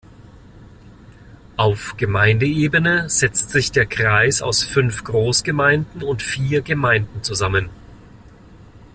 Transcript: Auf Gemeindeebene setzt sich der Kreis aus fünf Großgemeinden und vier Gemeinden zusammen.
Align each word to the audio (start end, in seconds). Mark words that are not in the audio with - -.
Auf 1.57 1.95
Gemeindeebene 1.95 3.07
setzt 3.07 3.51
sich 3.51 3.71
der 3.71 3.85
Kreis 3.85 4.41
aus 4.41 4.63
fünf 4.63 5.03
Großgemeinden 5.03 6.01
und 6.01 6.23
vier 6.23 6.63
Gemeinden 6.63 7.21
zusammen. 7.21 7.69